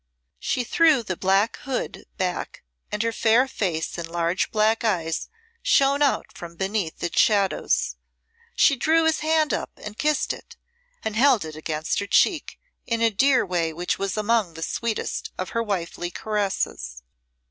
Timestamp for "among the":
14.17-14.63